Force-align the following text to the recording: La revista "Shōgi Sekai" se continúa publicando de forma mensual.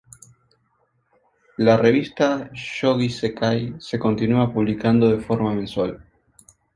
La 1.59 1.75
revista 1.81 2.49
"Shōgi 2.61 3.09
Sekai" 3.11 3.75
se 3.79 3.99
continúa 3.99 4.51
publicando 4.51 5.07
de 5.15 5.23
forma 5.23 5.53
mensual. 5.53 6.03